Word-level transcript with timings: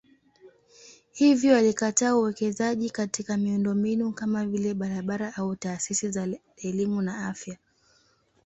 Hivyo 1.11 1.57
alikataa 1.57 2.15
uwekezaji 2.15 2.89
katika 2.89 3.37
miundombinu 3.37 4.11
kama 4.11 4.45
vile 4.45 4.73
barabara 4.73 5.35
au 5.35 5.55
taasisi 5.55 6.09
za 6.11 6.27
elimu 6.57 7.01
na 7.01 7.27
afya. 7.27 7.57